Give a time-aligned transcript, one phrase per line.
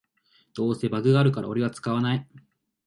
[0.55, 2.27] どうせバグあるからオレは使わない